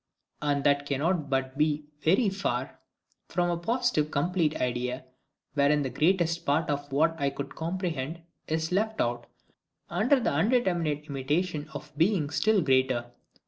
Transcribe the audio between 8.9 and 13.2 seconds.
out, under the undeterminate intimation of being still greater.